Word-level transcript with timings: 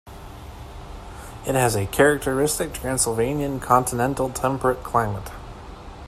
It 1.45 1.53
has 1.53 1.75
a 1.75 1.85
characteristic 1.85 2.73
Transylvanian 2.73 3.59
continental 3.59 4.31
temperate 4.31 4.81
climate. 4.81 5.29